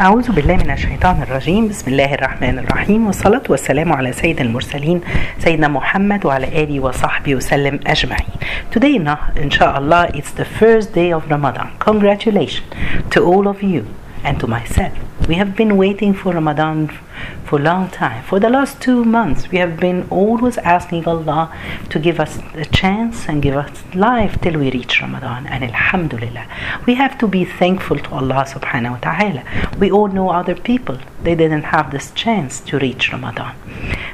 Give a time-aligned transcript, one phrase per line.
[0.00, 5.00] أعوذ بالله من الشيطان الرجيم بسم الله الرحمن الرحيم والصلاة والسلام على سيد المرسلين
[5.38, 8.28] سيدنا محمد وعلى آله وصحبه وسلم أجمعين
[8.70, 8.96] Today
[9.36, 12.66] inshallah it's the first day of Ramadan Congratulations
[13.10, 13.86] to all of you
[14.22, 14.92] and to myself
[15.28, 16.88] We have been waiting for Ramadan
[17.46, 18.22] for a long time.
[18.22, 21.52] For the last two months, we have been always asking Allah
[21.88, 25.46] to give us a chance and give us life till we reach Ramadan.
[25.52, 26.46] And Alhamdulillah,
[26.86, 29.42] we have to be thankful to Allah subhanahu wa ta'ala.
[29.82, 33.54] We all know other people, they didn't have this chance to reach Ramadan.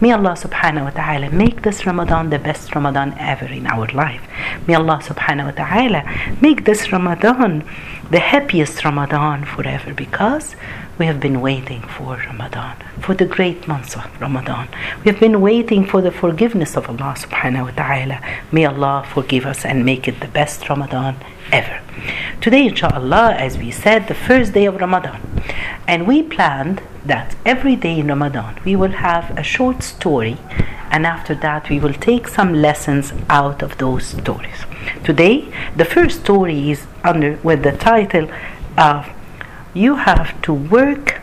[0.00, 4.22] May Allah subhanahu wa ta'ala make this Ramadan the best Ramadan ever in our life.
[4.66, 6.02] May Allah subhanahu wa ta'ala
[6.40, 7.62] make this Ramadan
[8.10, 10.56] the happiest Ramadan forever because
[10.98, 14.68] we have been waiting for Ramadan, for the great months of Ramadan.
[15.04, 18.20] We have been waiting for the forgiveness of Allah subhanahu wa ta'ala.
[18.50, 21.16] May Allah forgive us and make it the best Ramadan
[21.52, 21.80] ever.
[22.40, 25.33] Today, inshallah, as we said, the first day of Ramadan.
[25.86, 30.38] And we planned that every day in Ramadan we will have a short story
[30.90, 34.64] and after that we will take some lessons out of those stories.
[35.02, 38.30] Today, the first story is under with the title
[38.78, 39.08] of
[39.74, 41.20] you have to work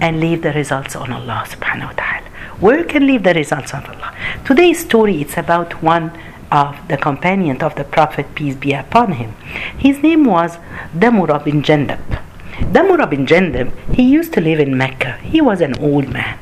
[0.00, 2.28] and leave the results on Allah subhanahu wa ta'ala.
[2.60, 4.14] Work and leave the results on Allah.
[4.46, 6.10] Today's story it's about one
[6.50, 9.32] of the companion of the Prophet, peace be upon him.
[9.76, 10.56] His name was
[10.96, 12.13] Damura bin Jandab.
[12.58, 15.18] Damura bin Jandab, he used to live in Mecca.
[15.18, 16.38] He was an old man.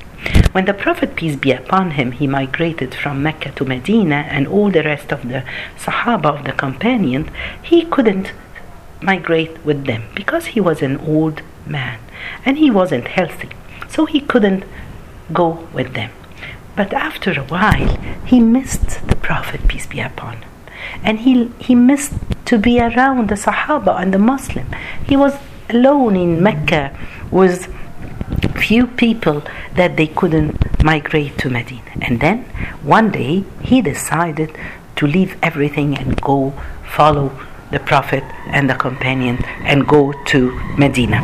[0.53, 4.71] When the Prophet, peace be upon him, he migrated from Mecca to Medina and all
[4.71, 5.45] the rest of the
[5.79, 7.31] Sahaba of the companion,
[7.63, 8.33] he couldn't
[9.01, 11.99] migrate with them because he was an old man
[12.45, 13.49] and he wasn't healthy.
[13.89, 14.65] So he couldn't
[15.33, 16.11] go with them.
[16.77, 20.51] But after a while, he missed the Prophet, peace be upon him.
[21.03, 22.15] And he, he missed
[22.47, 24.67] to be around the Sahaba and the Muslim.
[25.07, 25.35] He was
[25.71, 26.97] alone in Mecca
[27.31, 27.73] with
[28.57, 29.43] few people
[29.75, 31.83] that they couldn't migrate to Medina.
[32.01, 32.45] And then
[32.83, 34.57] one day he decided
[34.97, 36.53] to leave everything and go
[36.85, 37.33] follow
[37.71, 41.21] the Prophet and the companion and go to Medina.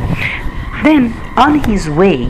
[0.83, 2.27] Then on his way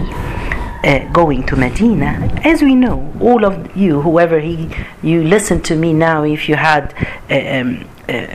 [0.84, 4.71] uh, going to Medina, as we know, all of you, whoever he,
[5.03, 6.94] you listen to me now, if you had,
[7.31, 8.26] uh, um, Uh,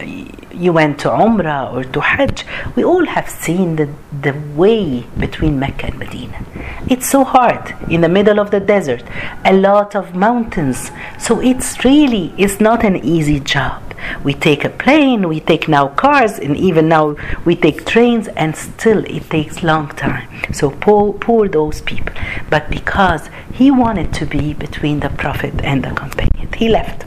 [0.52, 2.46] you went to Umrah or to Hajj,
[2.76, 3.90] we all have seen the,
[4.22, 6.46] the way between Mecca and Medina.
[6.88, 9.04] It's so hard in the middle of the desert,
[9.46, 10.92] a lot of mountains.
[11.18, 13.82] So it's really, it's not an easy job.
[14.24, 18.56] We take a plane, we take now cars, and even now we take trains, and
[18.56, 20.28] still it takes long time.
[20.54, 22.14] So poor, poor those people.
[22.50, 27.06] But because he wanted to be between the Prophet and the companion, he left.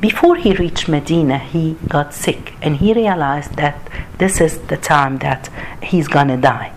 [0.00, 3.76] Before he reached Medina, he got sick, and he realized that
[4.16, 5.50] this is the time that
[5.82, 6.72] he's gonna die.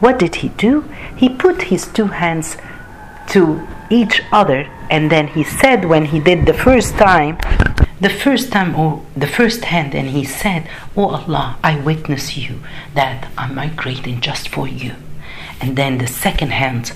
[0.00, 0.88] What did he do?
[1.16, 2.56] He put his two hands
[3.28, 7.36] to each other, and then he said, when he did the first time,
[8.00, 12.58] the first time or the first hand and he said oh allah i witness you
[12.94, 14.92] that i'm migrating just for you
[15.60, 16.92] and then the second hand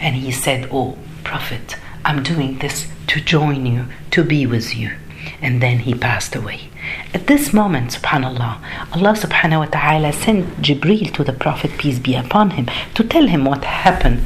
[0.00, 4.92] and he said oh prophet i'm doing this to join you to be with you.
[5.40, 6.70] And then he passed away.
[7.12, 8.52] At this moment subhanallah
[8.94, 13.26] allah subhanahu wa ta'ala sent jibril to the prophet peace be upon him to tell
[13.26, 14.20] him what happened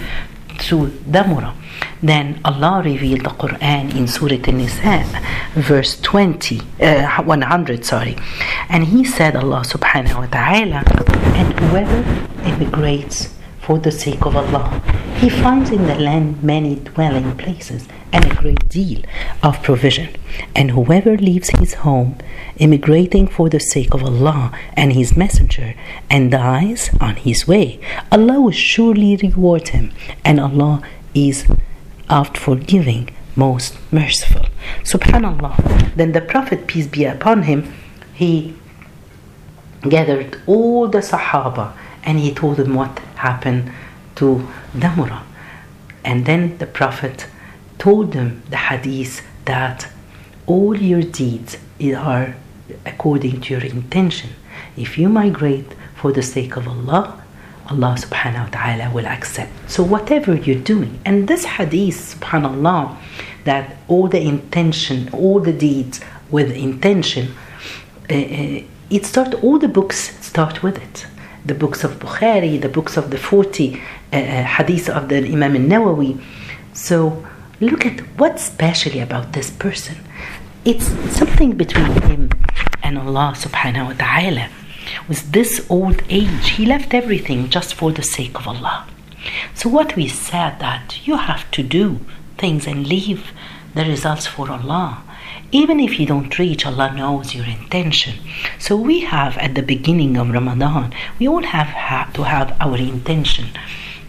[0.59, 1.55] to damura.
[2.03, 5.05] Then Allah revealed the Quran in Surah An-Nisa,
[5.55, 8.17] verse 20, uh, 100, sorry.
[8.69, 10.83] And He said, Allah subhanahu wa ta'ala,
[11.39, 12.01] and whoever
[12.45, 14.83] immigrates for the sake of Allah,
[15.19, 19.03] he finds in the land many dwelling places and a great deal
[19.43, 20.15] of provision.
[20.55, 22.19] And whoever leaves his home,
[22.59, 25.75] immigrating for the sake of Allah and His Messenger,
[26.09, 27.81] and dies on his way,
[28.13, 29.91] Allah will surely reward him,
[30.25, 30.83] and Allah
[31.15, 31.47] is
[32.09, 34.47] oft forgiving, most merciful.
[34.85, 35.97] Subhanallah.
[35.97, 37.75] Then the Prophet, peace be upon him,
[38.15, 38.55] he
[39.83, 41.73] gathered all the Sahaba
[42.05, 43.71] and he told them what happened
[44.19, 45.23] to Damura.
[46.05, 47.27] And then the Prophet
[47.79, 49.89] told them the hadith that
[50.47, 51.57] all your deeds
[51.97, 52.35] are
[52.85, 54.31] according to your intention.
[54.77, 57.23] If you migrate for the sake of Allah,
[57.71, 59.53] Allah subhanahu wa ta'ala will accept.
[59.71, 62.97] So whatever you're doing, and this hadith, subhanallah,
[63.45, 66.01] that all the intention, all the deeds
[66.31, 67.35] with intention,
[68.11, 71.07] uh, it start all the books start with it.
[71.45, 73.81] The books of Bukhari, the books of the 40
[74.13, 76.21] uh, hadith of the Imam al-Nawawi.
[76.73, 77.27] So
[77.61, 79.97] look at what's specially about this person.
[80.65, 82.31] It's something between him
[82.83, 84.49] and Allah subhanahu wa ta'ala.
[85.09, 88.87] with this old age, he left everything just for the sake of Allah.
[89.55, 92.01] So what we said that you have to do
[92.37, 93.33] things and leave
[93.75, 95.03] the results for Allah.
[95.51, 98.15] Even if you don't reach, Allah knows your intention.
[98.59, 103.47] So we have at the beginning of Ramadan, we all have to have our intention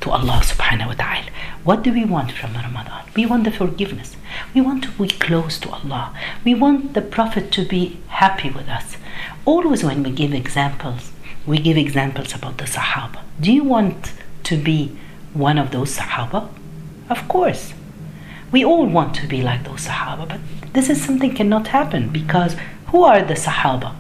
[0.01, 1.29] to Allah subhanahu wa ta'ala.
[1.63, 3.03] What do we want from Ramadan?
[3.15, 4.15] We want the forgiveness.
[4.53, 6.15] We want to be close to Allah.
[6.45, 8.97] We want the Prophet to be happy with us.
[9.45, 11.11] Always when we give examples,
[11.45, 13.21] we give examples about the Sahaba.
[13.41, 14.13] Do you want
[14.43, 14.95] to be
[15.33, 16.47] one of those Sahaba?
[17.09, 17.73] Of course.
[18.51, 20.39] We all want to be like those Sahaba, but
[20.73, 22.55] this is something cannot happen because
[22.87, 23.95] who are the Sahaba?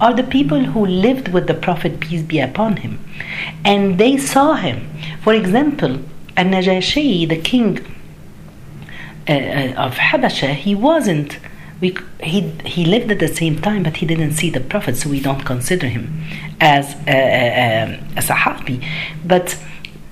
[0.00, 2.98] Are the people who lived with the Prophet, peace be upon him,
[3.64, 4.88] and they saw him.
[5.22, 5.98] For example,
[6.36, 7.78] An Najashi, the king
[9.28, 11.38] uh, uh, of Habasha, he wasn't.
[11.80, 15.08] We, he, he lived at the same time, but he didn't see the Prophet, so
[15.08, 16.22] we don't consider him
[16.60, 18.86] as a, a, a Sahabi.
[19.24, 19.58] But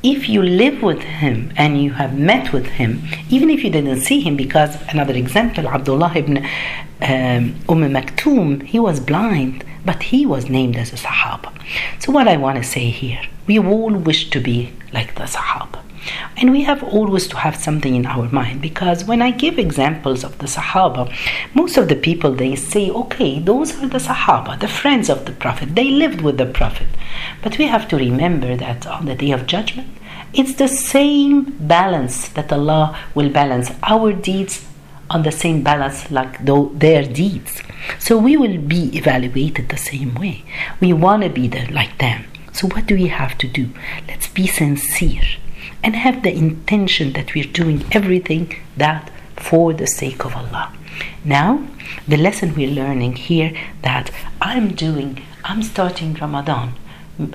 [0.02, 4.00] if you live with him and you have met with him, even if you didn't
[4.00, 10.26] see him, because another example, Abdullah ibn um, Umm Maktoum, he was blind, but he
[10.26, 11.50] was named as a Sahaba.
[11.98, 15.80] So, what I want to say here, we all wish to be like the Sahaba.
[16.36, 20.24] And we have always to have something in our mind because when I give examples
[20.24, 21.02] of the Sahaba,
[21.54, 25.32] most of the people they say, okay, those are the Sahaba, the friends of the
[25.32, 25.74] Prophet.
[25.74, 26.88] They lived with the Prophet.
[27.42, 29.88] But we have to remember that on the day of judgment,
[30.34, 34.67] it's the same balance that Allah will balance our deeds
[35.10, 37.62] on the same balance like their deeds.
[37.98, 40.44] So we will be evaluated the same way.
[40.80, 42.24] We want to be the, like them.
[42.52, 43.70] So what do we have to do?
[44.06, 45.22] Let's be sincere
[45.82, 50.72] and have the intention that we're doing everything that for the sake of Allah.
[51.24, 51.64] Now,
[52.06, 53.52] the lesson we're learning here
[53.82, 56.74] that I'm doing, I'm starting Ramadan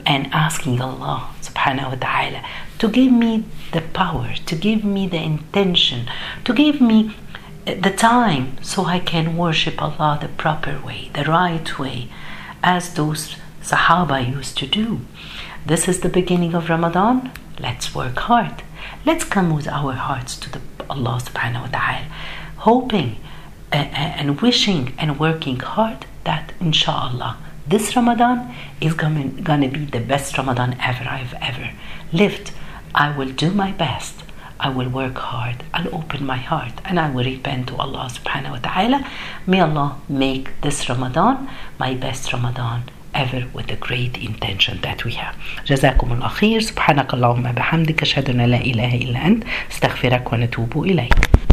[0.05, 2.43] and asking Allah subhanahu wa ta'ala
[2.79, 6.09] to give me the power, to give me the intention,
[6.43, 7.15] to give me
[7.65, 12.09] the time so I can worship Allah the proper way, the right way,
[12.61, 15.01] as those Sahaba used to do.
[15.65, 17.31] This is the beginning of Ramadan.
[17.59, 18.63] Let's work hard.
[19.05, 22.05] Let's come with our hearts to the Allah subhanahu wa ta'ala,
[22.57, 23.17] hoping
[23.71, 29.85] uh, uh, and wishing and working hard that inshallah this Ramadan is going to be
[29.85, 31.71] the best Ramadan ever I've ever
[32.11, 32.51] lived.
[32.93, 34.22] I will do my best.
[34.65, 35.57] I will work hard.
[35.73, 38.99] I'll open my heart and I will repent to Allah subhanahu wa ta'ala.
[39.45, 42.83] May Allah make this Ramadan my best Ramadan
[43.13, 45.35] ever with the great intention that we have.
[45.67, 51.32] جزاكم الله خير سبحانك اللهم بحمدك أشهد أن لا إله إلا أنت استغفرك ونتوب إليك